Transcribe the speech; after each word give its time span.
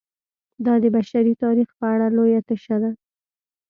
دا 0.65 0.73
د 0.83 0.85
بشري 0.95 1.33
تاریخ 1.43 1.69
په 1.79 1.85
اړه 1.93 2.07
لویه 2.17 2.41
تشه 2.47 2.77
ده. 2.83 2.91